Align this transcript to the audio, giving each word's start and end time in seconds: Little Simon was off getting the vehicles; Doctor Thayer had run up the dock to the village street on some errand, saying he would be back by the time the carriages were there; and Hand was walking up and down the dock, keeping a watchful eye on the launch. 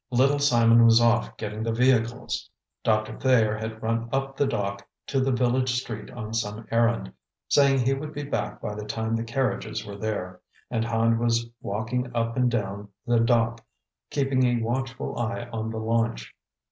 Little 0.09 0.39
Simon 0.39 0.83
was 0.83 0.99
off 0.99 1.37
getting 1.37 1.61
the 1.61 1.71
vehicles; 1.71 2.49
Doctor 2.83 3.19
Thayer 3.19 3.55
had 3.55 3.83
run 3.83 4.09
up 4.11 4.35
the 4.35 4.47
dock 4.47 4.83
to 5.05 5.19
the 5.19 5.31
village 5.31 5.79
street 5.79 6.09
on 6.09 6.33
some 6.33 6.65
errand, 6.71 7.13
saying 7.49 7.77
he 7.81 7.93
would 7.93 8.11
be 8.11 8.23
back 8.23 8.59
by 8.63 8.73
the 8.73 8.83
time 8.85 9.15
the 9.15 9.23
carriages 9.23 9.85
were 9.85 9.97
there; 9.97 10.41
and 10.71 10.83
Hand 10.85 11.19
was 11.19 11.47
walking 11.61 12.09
up 12.15 12.35
and 12.35 12.49
down 12.49 12.89
the 13.05 13.19
dock, 13.19 13.63
keeping 14.09 14.43
a 14.47 14.63
watchful 14.63 15.19
eye 15.19 15.47
on 15.53 15.69
the 15.69 15.77
launch. 15.77 16.35